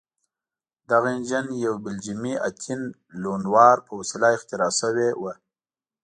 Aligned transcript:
دغه 0.89 1.09
انجن 1.15 1.47
یو 1.65 1.75
بلجیمي 1.83 2.33
اتین 2.47 2.81
لونوار 3.21 3.77
په 3.85 3.91
وسیله 3.99 4.27
اختراع 4.37 4.71
شوی 4.79 5.09
و. 5.21 5.23